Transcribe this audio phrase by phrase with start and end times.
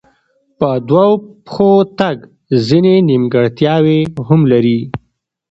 [0.59, 1.07] په دوو
[1.45, 2.17] پښو تګ
[2.67, 4.79] ځینې نیمګړتیاوې هم لري.